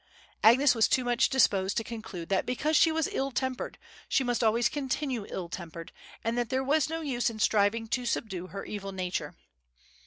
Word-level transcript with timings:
Agnes 0.43 0.73
was 0.73 0.87
too 0.87 1.03
much 1.05 1.29
disposed 1.29 1.77
to 1.77 1.83
conclude 1.83 2.27
that 2.29 2.43
because 2.43 2.75
she 2.75 2.91
was 2.91 3.07
ill 3.11 3.29
tempered 3.29 3.77
she 4.09 4.23
must 4.23 4.43
always 4.43 4.67
continue 4.67 5.27
ill 5.29 5.47
tempered, 5.47 5.91
that 6.23 6.49
there 6.49 6.63
was 6.63 6.89
no 6.89 7.01
use 7.01 7.29
in 7.29 7.37
striving 7.37 7.87
to 7.87 8.03
subdue 8.07 8.47
her 8.47 8.65
evil 8.65 8.91
nature. 8.91 9.35